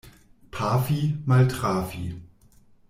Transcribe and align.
Pafi— 0.49 0.99
maltrafi. 1.27 2.05